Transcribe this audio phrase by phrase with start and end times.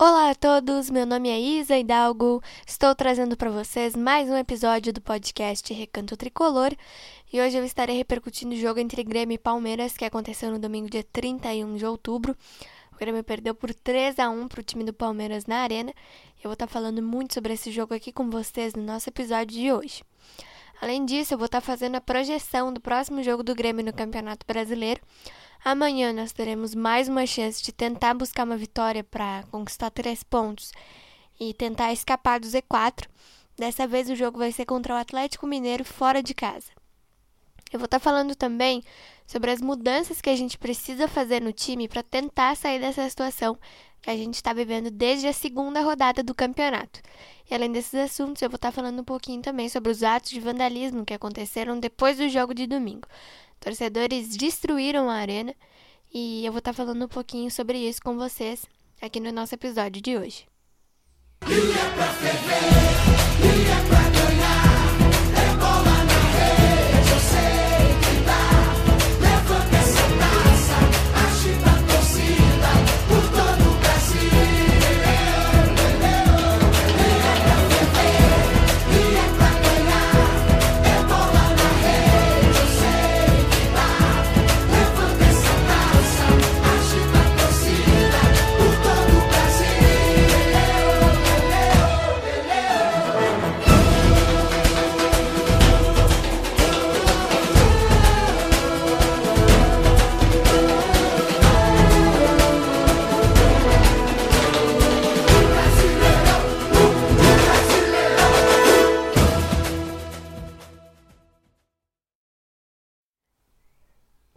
[0.00, 4.92] Olá a todos, meu nome é Isa Hidalgo, estou trazendo para vocês mais um episódio
[4.92, 6.72] do podcast Recanto Tricolor
[7.32, 10.88] e hoje eu estarei repercutindo o jogo entre Grêmio e Palmeiras que aconteceu no domingo
[10.88, 12.36] dia 31 de outubro.
[12.92, 15.92] O Grêmio perdeu por 3 a 1 para o time do Palmeiras na Arena.
[16.36, 19.72] Eu vou estar falando muito sobre esse jogo aqui com vocês no nosso episódio de
[19.72, 20.04] hoje.
[20.80, 24.46] Além disso, eu vou estar fazendo a projeção do próximo jogo do Grêmio no Campeonato
[24.46, 25.00] Brasileiro
[25.64, 30.72] Amanhã nós teremos mais uma chance de tentar buscar uma vitória para conquistar três pontos
[31.38, 33.06] e tentar escapar do Z4.
[33.56, 36.70] Dessa vez o jogo vai ser contra o Atlético Mineiro fora de casa.
[37.72, 38.82] Eu vou estar tá falando também
[39.26, 43.58] sobre as mudanças que a gente precisa fazer no time para tentar sair dessa situação
[44.00, 47.00] que a gente está vivendo desde a segunda rodada do campeonato.
[47.50, 50.30] E além desses assuntos, eu vou estar tá falando um pouquinho também sobre os atos
[50.30, 53.08] de vandalismo que aconteceram depois do jogo de domingo.
[53.60, 55.54] Torcedores destruíram a arena
[56.12, 58.64] e eu vou estar falando um pouquinho sobre isso com vocês
[59.00, 60.46] aqui no nosso episódio de hoje.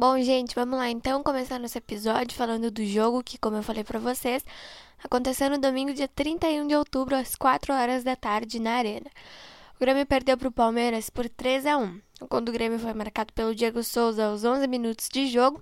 [0.02, 3.83] Bom, gente, vamos lá então começar nosso episódio falando do jogo que, como eu falei
[3.83, 4.43] para vocês,
[5.03, 9.05] aconteceu no domingo, dia 31 de outubro, às 4 horas da tarde, na Arena.
[9.75, 12.02] O Grêmio perdeu para o Palmeiras por 3 a 1.
[12.19, 15.61] O gol do Grêmio foi marcado pelo Diego Souza aos 11 minutos de jogo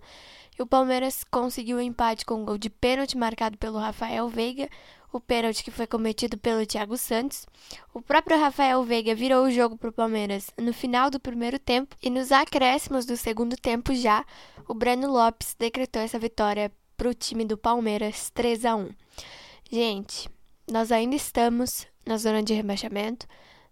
[0.57, 4.29] e o Palmeiras conseguiu o um empate com um gol de pênalti marcado pelo Rafael
[4.29, 4.69] Veiga,
[5.11, 7.45] o pênalti que foi cometido pelo Thiago Santos.
[7.93, 11.95] O próprio Rafael Veiga virou o jogo para o Palmeiras no final do primeiro tempo
[12.01, 14.25] e nos acréscimos do segundo tempo já,
[14.67, 18.89] o Breno Lopes decretou essa vitória para o time do Palmeiras 3 a 1.
[19.71, 20.29] Gente,
[20.69, 23.27] nós ainda estamos na zona de rebaixamento,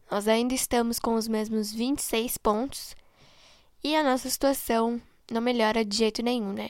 [0.10, 2.96] nós ainda estamos com os mesmos 26 pontos
[3.84, 6.70] e a nossa situação não melhora de jeito nenhum, né?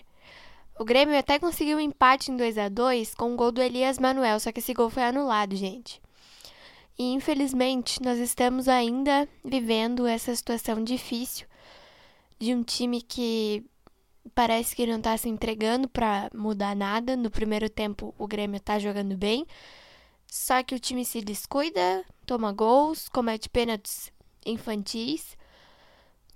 [0.79, 3.97] O Grêmio até conseguiu um empate em 2 a 2 com o gol do Elias
[3.97, 5.99] Manuel, só que esse gol foi anulado, gente.
[6.99, 11.47] E infelizmente, nós estamos ainda vivendo essa situação difícil
[12.37, 13.65] de um time que
[14.35, 17.15] parece que não está se entregando para mudar nada.
[17.15, 19.47] No primeiro tempo, o Grêmio está jogando bem,
[20.27, 24.11] só que o time se descuida, toma gols, comete pênaltis
[24.45, 25.35] infantis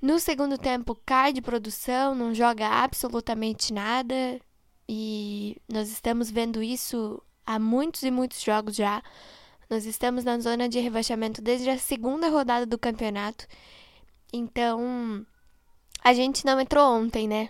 [0.02, 4.42] no segundo tempo, cai de produção, não joga absolutamente nada.
[4.90, 9.04] E nós estamos vendo isso há muitos e muitos jogos já.
[9.70, 13.46] Nós estamos na zona de rebaixamento desde a segunda rodada do campeonato.
[14.34, 15.26] Então,
[16.04, 17.50] a gente não entrou ontem, né?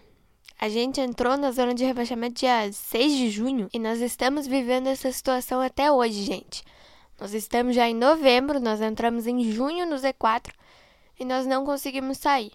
[0.60, 4.88] A gente entrou na zona de rebaixamento dia 6 de junho e nós estamos vivendo
[4.88, 6.64] essa situação até hoje, gente.
[7.20, 10.52] Nós estamos já em novembro, nós entramos em junho no Z4
[11.22, 12.52] e nós não conseguimos sair.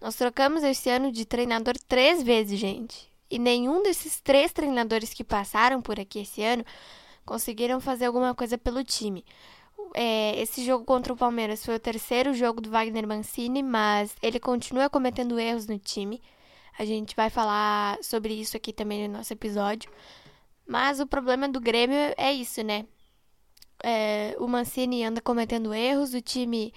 [0.00, 3.08] Nós trocamos esse ano de treinador três vezes, gente.
[3.30, 6.64] E nenhum desses três treinadores que passaram por aqui esse ano
[7.24, 9.24] conseguiram fazer alguma coisa pelo time.
[9.94, 14.40] É, esse jogo contra o Palmeiras foi o terceiro jogo do Wagner Mancini, mas ele
[14.40, 16.20] continua cometendo erros no time.
[16.76, 19.88] A gente vai falar sobre isso aqui também no nosso episódio.
[20.66, 22.86] Mas o problema do Grêmio é isso, né?
[23.84, 26.74] É, o Mancini anda cometendo erros, o time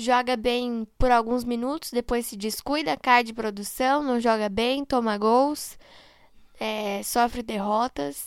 [0.00, 5.18] joga bem por alguns minutos, depois se descuida, cai de produção, não joga bem, toma
[5.18, 5.78] gols,
[6.58, 8.26] é, sofre derrotas.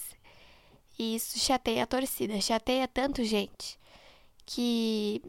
[0.98, 3.80] E isso chateia a torcida, chateia tanto gente
[4.46, 5.22] que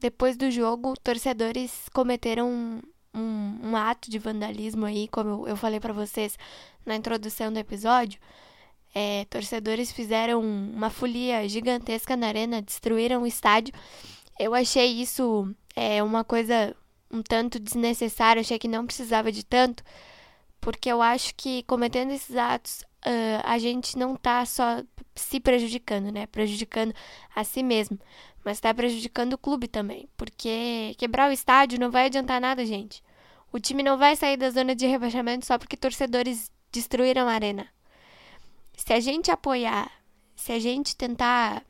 [0.00, 2.82] depois do jogo torcedores cometeram um,
[3.14, 6.36] um, um ato de vandalismo aí, como eu falei para vocês
[6.84, 8.20] na introdução do episódio.
[8.94, 13.72] É, torcedores fizeram uma folia gigantesca na arena, destruíram o estádio.
[14.38, 16.74] Eu achei isso é uma coisa
[17.10, 19.84] um tanto desnecessária, achei que não precisava de tanto,
[20.60, 24.82] porque eu acho que cometendo esses atos uh, a gente não tá só
[25.14, 26.26] se prejudicando, né?
[26.26, 26.94] Prejudicando
[27.34, 27.98] a si mesmo,
[28.44, 33.02] mas tá prejudicando o clube também, porque quebrar o estádio não vai adiantar nada, gente.
[33.52, 37.68] O time não vai sair da zona de rebaixamento só porque torcedores destruíram a arena.
[38.74, 39.90] Se a gente apoiar,
[40.34, 41.62] se a gente tentar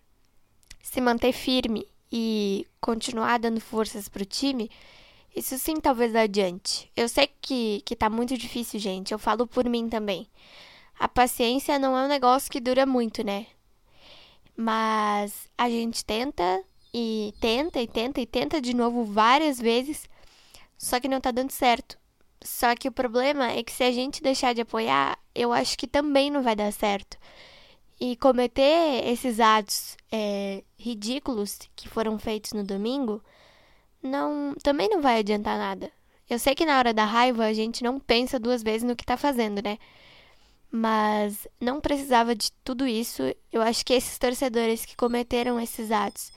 [0.80, 4.70] se manter firme e continuar dando forças pro time,
[5.34, 6.90] isso sim talvez adiante.
[6.94, 9.12] Eu sei que, que tá muito difícil, gente.
[9.12, 10.28] Eu falo por mim também.
[10.98, 13.46] A paciência não é um negócio que dura muito, né?
[14.54, 16.62] Mas a gente tenta
[16.92, 20.06] e tenta e tenta e tenta de novo várias vezes,
[20.76, 21.98] só que não tá dando certo.
[22.44, 25.86] Só que o problema é que se a gente deixar de apoiar, eu acho que
[25.86, 27.16] também não vai dar certo.
[28.04, 33.22] E cometer esses atos é, ridículos que foram feitos no domingo,
[34.02, 35.88] não, também não vai adiantar nada.
[36.28, 39.06] Eu sei que na hora da raiva a gente não pensa duas vezes no que
[39.06, 39.78] tá fazendo, né?
[40.68, 43.22] Mas não precisava de tudo isso.
[43.52, 46.32] Eu acho que esses torcedores que cometeram esses atos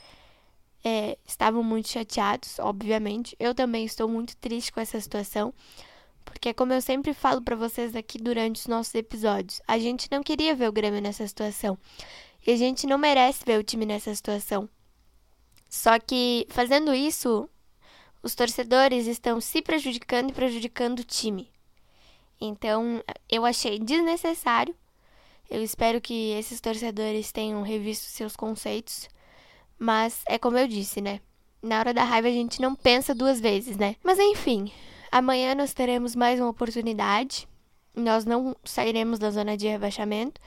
[0.84, 3.36] é, estavam muito chateados, obviamente.
[3.40, 5.52] Eu também estou muito triste com essa situação.
[6.25, 10.24] Porque, como eu sempre falo para vocês aqui durante os nossos episódios, a gente não
[10.24, 11.77] queria ver o Grêmio nessa situação.
[12.45, 14.68] E a gente não merece ver o time nessa situação.
[15.69, 17.50] Só que, fazendo isso,
[18.22, 21.50] os torcedores estão se prejudicando e prejudicando o time.
[22.42, 24.75] Então, eu achei desnecessário.
[25.50, 29.07] Eu espero que esses torcedores tenham revisto seus conceitos.
[29.77, 31.22] Mas é como eu disse, né?
[31.62, 33.95] Na hora da raiva a gente não pensa duas vezes, né?
[34.04, 34.72] Mas enfim,
[35.18, 37.48] amanhã nós teremos mais uma oportunidade.
[37.96, 40.42] Nós não sairemos da zona de rebaixamento.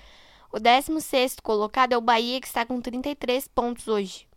[0.53, 4.29] O 16 colocado é o Bahia, que está com 33 pontos hoje.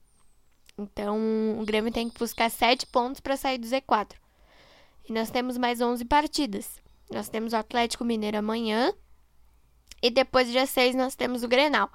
[0.77, 1.17] Então,
[1.59, 4.13] o Grêmio tem que buscar 7 pontos para sair do Z4.
[5.09, 6.81] E nós temos mais 11 partidas.
[7.11, 8.93] Nós temos o Atlético Mineiro amanhã.
[10.01, 11.91] E depois, dia 6, nós temos o Grenal.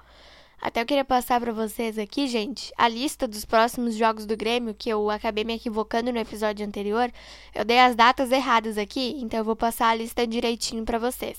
[0.59, 4.73] Até eu queria passar para vocês aqui, gente, a lista dos próximos jogos do Grêmio,
[4.73, 7.11] que eu acabei me equivocando no episódio anterior.
[7.53, 11.37] Eu dei as datas erradas aqui, então eu vou passar a lista direitinho para vocês.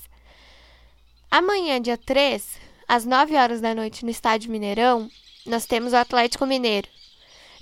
[1.29, 5.09] Amanhã, dia 3, às 9 horas da noite, no Estádio Mineirão,
[5.45, 6.87] nós temos o Atlético Mineiro.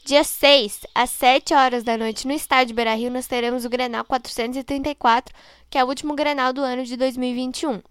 [0.06, 5.36] Dia 6, às 7 horas da noite, no Estádio Beira-Rio, nós teremos o Grenal 434,
[5.70, 7.82] que é o último Grenal do ano de 2021.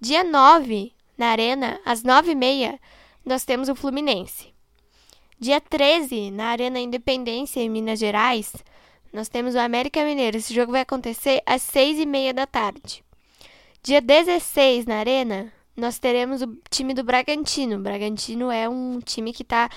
[0.00, 2.78] Dia 9, na Arena, às 9h30,
[3.26, 4.54] nós temos o Fluminense.
[5.38, 8.52] Dia 13, na Arena Independência, em Minas Gerais,
[9.12, 10.36] nós temos o América Mineiro.
[10.36, 13.04] Esse jogo vai acontecer às 6h30 da tarde.
[13.82, 17.76] Dia 16, na Arena, nós teremos o time do Bragantino.
[17.76, 19.70] O Bragantino é um time que está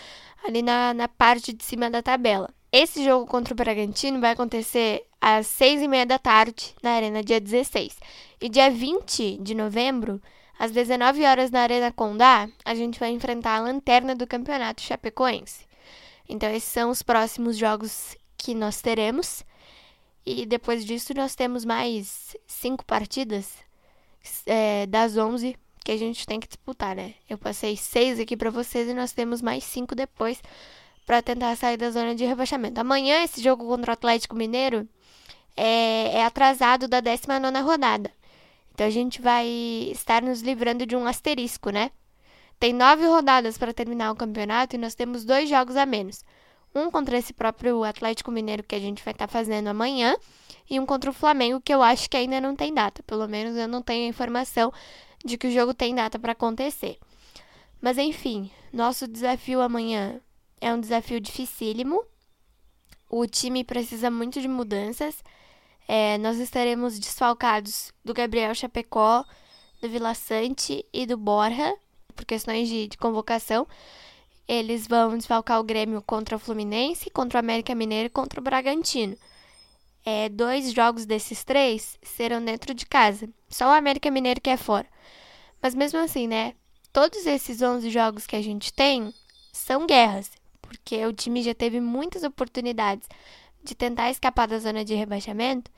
[0.43, 2.49] ali na, na parte de cima da tabela.
[2.71, 7.97] Esse jogo contra o Bragantino vai acontecer às 6h30 da tarde, na Arena, dia 16.
[8.41, 10.21] E dia 20 de novembro,
[10.61, 15.65] às 19 horas na Arena Condá, a gente vai enfrentar a lanterna do campeonato chapecoense.
[16.29, 19.43] Então, esses são os próximos jogos que nós teremos.
[20.23, 23.55] E depois disso, nós temos mais cinco partidas
[24.45, 27.15] é, das 11 que a gente tem que disputar, né?
[27.27, 30.43] Eu passei seis aqui para vocês e nós temos mais cinco depois
[31.07, 32.79] para tentar sair da zona de rebaixamento.
[32.79, 34.87] Amanhã, esse jogo contra o Atlético Mineiro
[35.57, 38.11] é, é atrasado da 19 rodada.
[38.81, 39.47] Então a gente vai
[39.91, 41.91] estar nos livrando de um asterisco, né?
[42.59, 46.25] Tem nove rodadas para terminar o campeonato e nós temos dois jogos a menos.
[46.73, 50.17] Um contra esse próprio Atlético Mineiro que a gente vai estar tá fazendo amanhã
[50.67, 53.03] e um contra o Flamengo que eu acho que ainda não tem data.
[53.03, 54.73] Pelo menos eu não tenho informação
[55.23, 56.97] de que o jogo tem data para acontecer.
[57.79, 60.19] Mas enfim, nosso desafio amanhã
[60.59, 62.03] é um desafio dificílimo.
[63.07, 65.23] O time precisa muito de mudanças.
[65.87, 69.25] É, nós estaremos desfalcados do Gabriel Chapecó,
[69.81, 71.73] do Vila Sante e do Borja,
[72.15, 73.67] por questões de, de convocação.
[74.47, 78.43] Eles vão desfalcar o Grêmio contra o Fluminense, contra o América Mineiro e contra o
[78.43, 79.17] Bragantino.
[80.05, 83.29] É, dois jogos desses três serão dentro de casa.
[83.49, 84.87] Só o América Mineiro que é fora.
[85.61, 86.55] Mas mesmo assim, né?
[86.91, 89.13] Todos esses 11 jogos que a gente tem
[89.53, 93.07] são guerras, porque o time já teve muitas oportunidades
[93.63, 95.71] de tentar escapar da zona de rebaixamento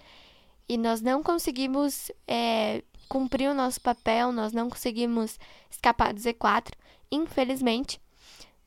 [0.67, 6.71] e nós não conseguimos é, cumprir o nosso papel, nós não conseguimos escapar do Z4,
[7.11, 7.99] infelizmente.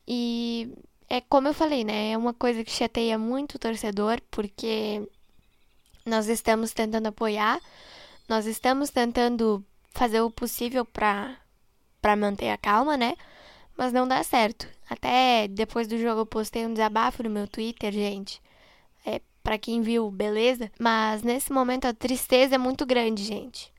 [0.06, 0.72] E
[1.08, 2.12] é como eu falei, né?
[2.12, 5.08] É uma coisa que chateia muito o torcedor, porque
[6.04, 7.60] nós estamos tentando apoiar,
[8.28, 11.36] nós estamos tentando fazer o possível para
[12.00, 13.16] para manter a calma, né?
[13.76, 14.68] Mas não dá certo.
[14.88, 18.40] Até depois do jogo eu postei um desabafo no meu Twitter, gente
[19.46, 20.72] para quem viu, beleza?
[20.76, 23.72] Mas nesse momento a tristeza é muito grande, gente.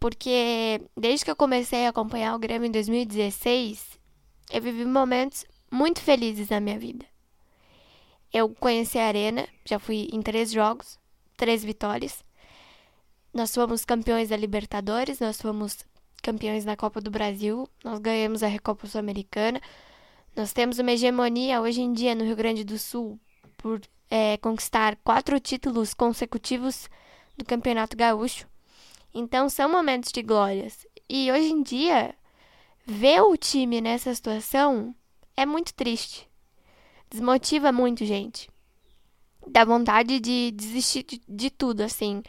[0.00, 3.96] Porque desde que eu comecei a acompanhar o Grêmio em 2016,
[4.50, 7.06] eu vivi momentos muito felizes na minha vida.
[8.32, 10.98] Eu conheci a Arena, já fui em três jogos,
[11.36, 12.24] três vitórias.
[13.32, 15.78] Nós fomos campeões da Libertadores, nós fomos
[16.24, 19.60] campeões na Copa do Brasil, nós ganhamos a Recopa Sul-Americana.
[20.34, 23.16] Nós temos uma hegemonia hoje em dia no Rio Grande do Sul
[23.56, 26.88] por é, conquistar quatro títulos consecutivos
[27.36, 28.46] do Campeonato Gaúcho.
[29.12, 30.86] Então são momentos de glórias.
[31.08, 32.14] E hoje em dia,
[32.86, 34.94] ver o time nessa situação
[35.36, 36.28] é muito triste.
[37.10, 38.50] Desmotiva muito, gente.
[39.46, 42.22] Dá vontade de desistir de, de tudo, assim.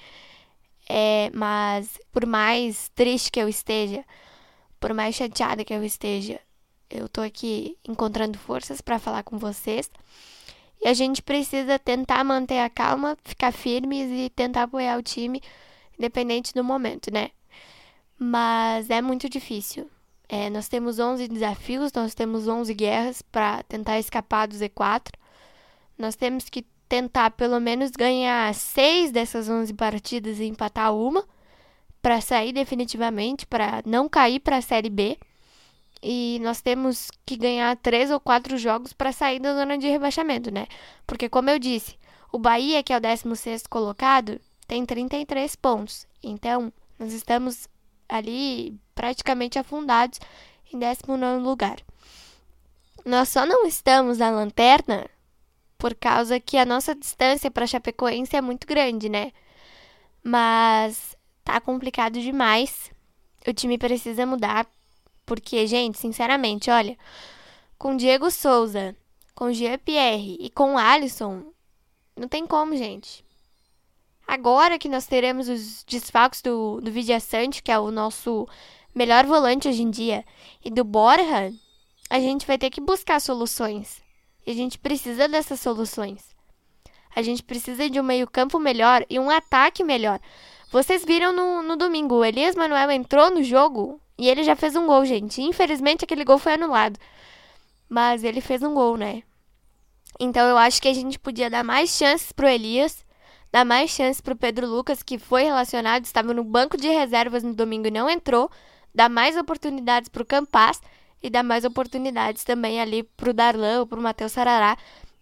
[0.87, 4.05] É, mas por mais triste que eu esteja,
[4.79, 6.39] por mais chateada que eu esteja,
[6.89, 9.89] eu tô aqui encontrando forças para falar com vocês.
[10.87, 15.41] E a gente precisa tentar manter a calma, ficar firmes e tentar apoiar o time,
[15.99, 17.31] independente do momento, né?
[18.17, 19.89] Mas é muito difícil.
[20.29, 25.11] É, nós temos 11 desafios, nós temos 11 guerras para tentar escapar do Z4.
[25.97, 31.25] Nós temos que tentar pelo menos ganhar seis dessas 11 partidas e empatar uma
[32.01, 35.17] para sair definitivamente, para não cair para a Série B.
[36.01, 40.51] E nós temos que ganhar três ou quatro jogos para sair da zona de rebaixamento,
[40.51, 40.67] né?
[41.05, 41.97] Porque, como eu disse,
[42.31, 46.05] o Bahia, que é o 16 colocado, tem 33 pontos.
[46.21, 47.67] Então, nós estamos
[48.07, 50.19] ali praticamente afundados
[50.71, 51.77] em 19 lugar.
[53.05, 55.09] Nós só não estamos na lanterna
[55.77, 59.31] por causa que a nossa distância para Chapecoense é muito grande, né?
[60.23, 62.91] Mas tá complicado demais.
[63.47, 64.67] O time precisa mudar,
[65.27, 66.97] porque, gente, sinceramente, olha,
[67.77, 68.95] com Diego Souza,
[69.35, 71.51] com Jean Pierre e com Alisson,
[72.15, 73.25] não tem como, gente.
[74.25, 78.47] Agora que nós teremos os desfalques do, do Vidia Sante, que é o nosso
[78.95, 80.25] melhor volante hoje em dia,
[80.63, 81.53] e do Borja,
[82.09, 84.01] a gente vai ter que buscar soluções.
[84.45, 86.33] E a gente precisa dessas soluções.
[87.13, 90.21] A gente precisa de um meio-campo melhor e um ataque melhor.
[90.71, 94.75] Vocês viram no, no domingo, o Elias Manuel entrou no jogo e ele já fez
[94.75, 95.41] um gol, gente.
[95.41, 96.99] Infelizmente, aquele gol foi anulado.
[97.87, 99.23] Mas ele fez um gol, né?
[100.19, 103.05] Então eu acho que a gente podia dar mais chances pro Elias,
[103.51, 107.53] dar mais chances pro Pedro Lucas, que foi relacionado, estava no banco de reservas no
[107.53, 108.49] domingo e não entrou,
[108.93, 110.81] dar mais oportunidades pro Campas
[111.21, 114.77] e dar mais oportunidades também ali pro Darlan ou pro Matheus Sarará,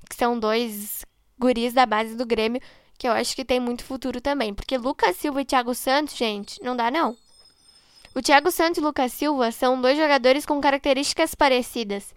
[0.09, 1.03] que são dois
[1.37, 2.61] guris da base do Grêmio,
[2.97, 4.53] que eu acho que tem muito futuro também.
[4.53, 7.17] Porque Lucas Silva e Thiago Santos, gente, não dá não.
[8.15, 12.15] O Thiago Santos e Lucas Silva são dois jogadores com características parecidas.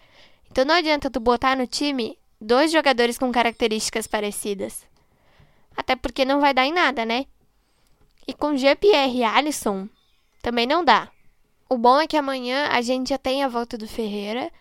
[0.49, 4.87] Então não adianta tu botar no time dois jogadores com características parecidas.
[5.76, 7.26] Até porque não vai dar em nada, né?
[8.28, 9.88] E com GPR e Alisson
[10.40, 11.11] também não dá.
[11.69, 14.52] O bom é que amanhã a gente já tem a volta do Ferreira,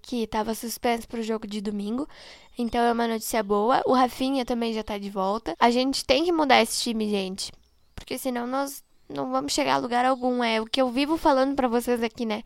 [0.00, 2.08] que estava suspenso para o jogo de domingo.
[2.56, 3.82] Então é uma notícia boa.
[3.84, 5.54] O Rafinha também já está de volta.
[5.58, 7.52] A gente tem que mudar esse time, gente.
[7.94, 10.42] Porque senão nós não vamos chegar a lugar algum.
[10.42, 12.42] É o que eu vivo falando para vocês aqui, né?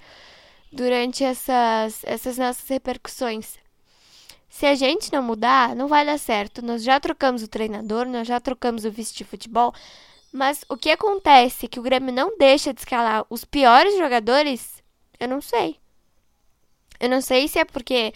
[0.73, 3.59] Durante essas, essas nossas repercussões.
[4.49, 6.63] Se a gente não mudar, não vai dar certo.
[6.63, 9.73] Nós já trocamos o treinador, nós já trocamos o vice de futebol.
[10.33, 14.83] Mas o que acontece que o Grêmio não deixa de escalar os piores jogadores,
[15.19, 15.77] eu não sei.
[17.01, 18.13] Eu não sei se é porque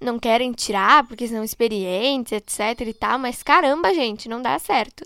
[0.00, 5.04] não querem tirar, porque são experientes, etc e tal, mas caramba, gente, não dá certo.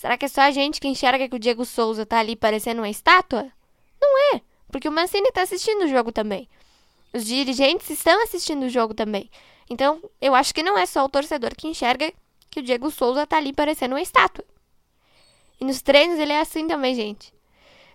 [0.00, 2.80] Será que é só a gente que enxerga que o Diego Souza tá ali parecendo
[2.80, 3.52] uma estátua?
[4.00, 4.40] Não é,
[4.72, 6.48] porque o Mancini tá assistindo o jogo também.
[7.12, 9.30] Os dirigentes estão assistindo o jogo também.
[9.68, 12.10] Então, eu acho que não é só o torcedor que enxerga
[12.50, 14.42] que o Diego Souza tá ali parecendo uma estátua.
[15.60, 17.30] E nos treinos ele é assim também, gente.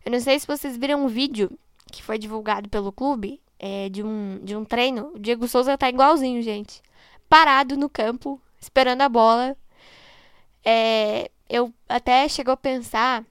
[0.06, 1.58] Eu não sei se vocês viram um vídeo
[1.92, 5.12] que foi divulgado pelo clube é, de, um, de um treino.
[5.16, 6.84] O Diego Souza tá igualzinho, gente.
[7.28, 9.58] Parado no campo, esperando a bola.
[10.64, 13.24] É, eu até chegou a pensar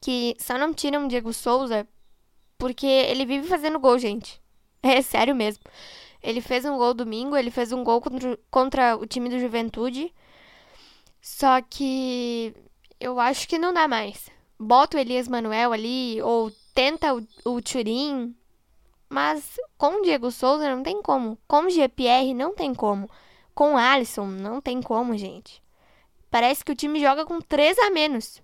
[0.00, 1.86] que só não tiram o Diego Souza
[2.56, 4.40] porque ele vive fazendo gol, gente.
[4.80, 5.64] É sério mesmo.
[6.22, 10.14] Ele fez um gol domingo, ele fez um gol contra, contra o time do Juventude.
[11.20, 12.54] Só que
[13.00, 14.28] eu acho que não dá mais.
[14.58, 18.34] Bota o Elias Manuel ali, ou tenta o, o Turim.
[19.08, 21.38] Mas com o Diego Souza não tem como.
[21.46, 23.10] Com o GPR não tem como.
[23.54, 25.62] Com o Alisson não tem como, gente.
[26.30, 28.42] Parece que o time joga com três a menos.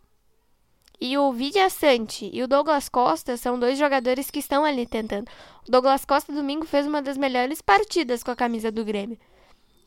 [1.01, 5.29] E o Vidia Sante e o Douglas Costa são dois jogadores que estão ali tentando.
[5.67, 9.19] O Douglas Costa domingo fez uma das melhores partidas com a camisa do Grêmio.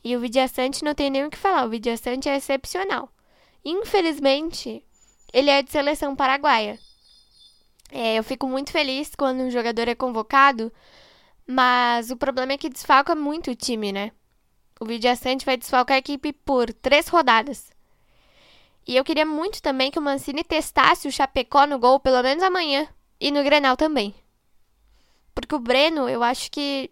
[0.04, 1.66] E o Vidia Sante não tem nem o que falar.
[1.66, 3.10] O Vidia Sante é excepcional.
[3.64, 4.84] Infelizmente,
[5.32, 6.78] ele é de seleção paraguaia.
[7.90, 10.72] É, eu fico muito feliz quando um jogador é convocado,
[11.46, 14.12] mas o problema é que desfalca muito o time, né?
[14.78, 17.70] O Vidiaçante vai desfalcar a equipe por três rodadas.
[18.88, 22.42] E eu queria muito também que o Mancini testasse o Chapecó no gol, pelo menos
[22.42, 22.88] amanhã.
[23.20, 24.14] e no Grenal também.
[25.34, 26.90] Porque o Breno, eu acho que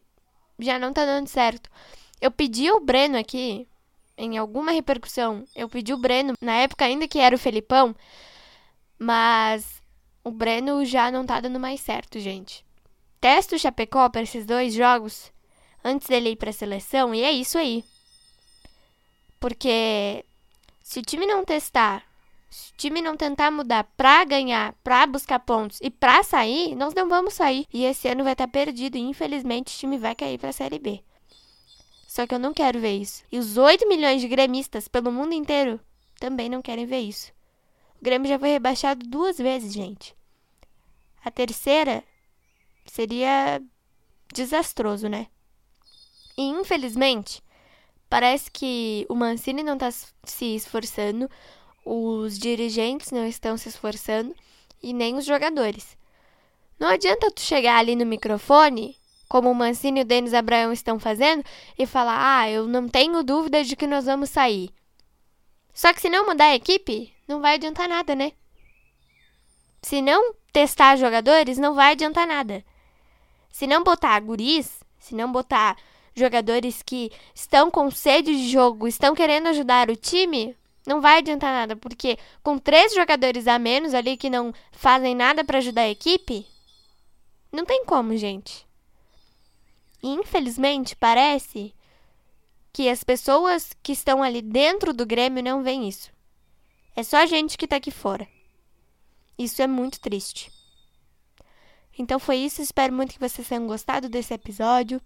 [0.58, 1.70] já não tá dando certo.
[2.20, 3.66] Eu pedi o Breno aqui,
[4.18, 7.94] em alguma repercussão, eu pedi o Breno, na época ainda que era o Felipão,
[8.98, 9.80] mas
[10.24, 12.64] o Breno já não tá dando mais certo, gente.
[13.20, 15.32] Testa o Chapecó para esses dois jogos
[15.84, 17.84] antes dele ir para seleção e é isso aí.
[19.38, 20.24] Porque
[20.86, 22.04] se o time não testar,
[22.48, 26.94] se o time não tentar mudar pra ganhar, pra buscar pontos e pra sair, nós
[26.94, 27.66] não vamos sair.
[27.74, 31.02] E esse ano vai estar perdido e infelizmente o time vai cair pra Série B.
[32.06, 33.24] Só que eu não quero ver isso.
[33.32, 35.80] E os 8 milhões de gremistas pelo mundo inteiro
[36.20, 37.32] também não querem ver isso.
[38.00, 40.14] O Grêmio já foi rebaixado duas vezes, gente.
[41.24, 42.04] A terceira
[42.84, 43.60] seria
[44.32, 45.26] desastroso, né?
[46.38, 47.42] E infelizmente,
[48.08, 51.30] parece que o Mancini não está se esforçando,
[51.84, 54.34] os dirigentes não estão se esforçando
[54.82, 55.96] e nem os jogadores.
[56.78, 58.96] Não adianta tu chegar ali no microfone,
[59.28, 61.44] como o Mancini e o Denis Abraão estão fazendo,
[61.78, 64.70] e falar: "Ah, eu não tenho dúvida de que nós vamos sair".
[65.72, 68.32] Só que se não mudar a equipe, não vai adiantar nada, né?
[69.82, 72.64] Se não testar jogadores, não vai adiantar nada.
[73.50, 75.76] Se não botar guris, se não botar
[76.16, 80.56] jogadores que estão com sede de jogo, estão querendo ajudar o time,
[80.86, 85.44] não vai adiantar nada, porque com três jogadores a menos ali que não fazem nada
[85.44, 86.46] para ajudar a equipe,
[87.52, 88.66] não tem como, gente.
[90.02, 91.74] E, infelizmente, parece
[92.72, 96.10] que as pessoas que estão ali dentro do Grêmio não veem isso.
[96.94, 98.26] É só a gente que tá aqui fora.
[99.38, 100.50] Isso é muito triste.
[101.98, 105.00] Então foi isso, espero muito que vocês tenham gostado desse episódio.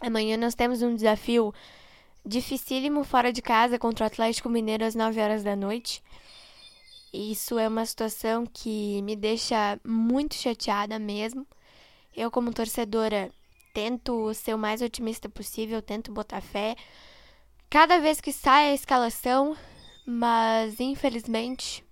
[0.00, 1.54] Amanhã nós temos um desafio
[2.24, 6.02] dificílimo fora de casa contra o Atlético Mineiro às 9 horas da noite.
[7.12, 11.46] Isso é uma situação que me deixa muito chateada mesmo.
[12.14, 13.30] Eu, como torcedora,
[13.72, 16.76] tento ser o mais otimista possível, tento botar fé.
[17.70, 19.56] Cada vez que sai a escalação,
[20.04, 21.84] mas infelizmente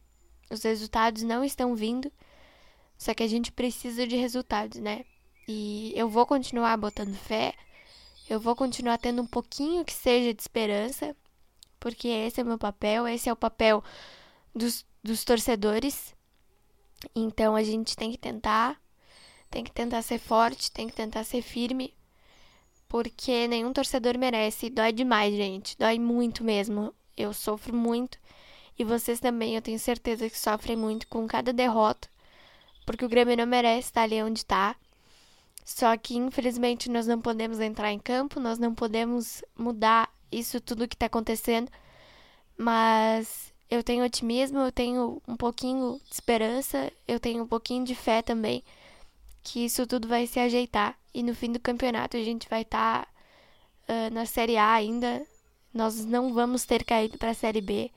[0.51, 2.13] os resultados não estão vindo.
[2.99, 5.05] Só que a gente precisa de resultados, né?
[5.49, 7.55] E eu vou continuar botando fé.
[8.29, 11.15] Eu vou continuar tendo um pouquinho que seja de esperança,
[11.79, 13.83] porque esse é o meu papel, esse é o papel
[14.55, 16.15] dos, dos torcedores.
[17.15, 18.81] Então a gente tem que tentar,
[19.51, 21.95] tem que tentar ser forte, tem que tentar ser firme,
[22.89, 24.71] porque nenhum torcedor merece.
[24.71, 26.95] Dói demais, gente, dói muito mesmo.
[27.17, 28.19] Eu sofro muito
[28.79, 32.09] e vocês também, eu tenho certeza que sofrem muito com cada derrota,
[32.85, 34.75] porque o Grêmio não merece estar ali onde está.
[35.65, 40.89] Só que, infelizmente, nós não podemos entrar em campo, nós não podemos mudar isso tudo
[40.89, 41.71] que está acontecendo.
[42.57, 47.95] Mas eu tenho otimismo, eu tenho um pouquinho de esperança, eu tenho um pouquinho de
[47.95, 48.63] fé também
[49.45, 53.07] que isso tudo vai se ajeitar e no fim do campeonato a gente vai estar
[53.87, 55.25] tá, uh, na Série A ainda.
[55.73, 57.91] Nós não vamos ter caído para a Série B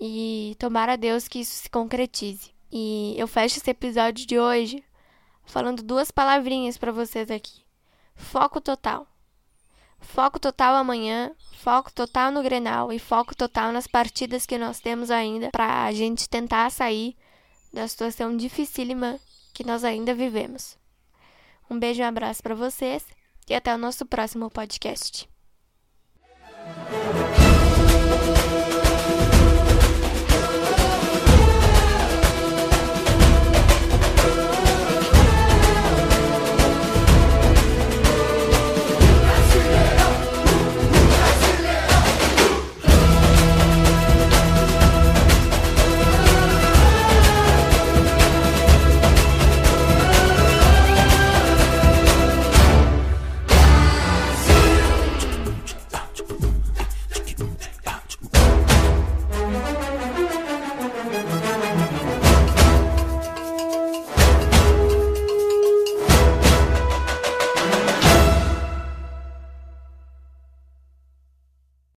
[0.00, 2.52] e tomara a Deus que isso se concretize.
[2.70, 4.82] E eu fecho esse episódio de hoje
[5.44, 7.62] falando duas palavrinhas para vocês aqui.
[8.14, 9.06] Foco total.
[10.00, 15.10] Foco total amanhã, foco total no Grenal e foco total nas partidas que nós temos
[15.10, 17.16] ainda para a gente tentar sair
[17.72, 19.18] da situação dificílima
[19.54, 20.76] que nós ainda vivemos.
[21.70, 23.04] Um beijo e um abraço para vocês
[23.48, 25.28] e até o nosso próximo podcast.